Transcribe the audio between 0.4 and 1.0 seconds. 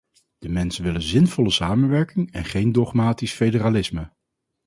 mensen